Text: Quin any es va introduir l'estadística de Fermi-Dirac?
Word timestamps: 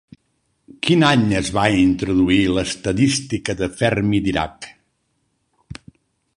Quin 0.87 1.03
any 1.09 1.25
es 1.39 1.51
va 1.57 1.65
introduir 1.81 2.39
l'estadística 2.55 3.59
de 3.63 3.71
Fermi-Dirac? 3.83 4.69